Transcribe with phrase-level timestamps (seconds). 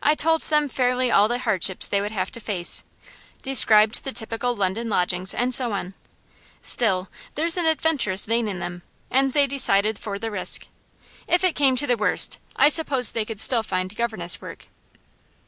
[0.00, 2.84] I told them fairly all the hardships they would have to face
[3.42, 5.94] described the typical London lodgings, and so on.
[6.62, 10.68] Still, there's an adventurous vein in them, and they decided for the risk.
[11.26, 14.68] If it came to the worst I suppose they could still find governess work.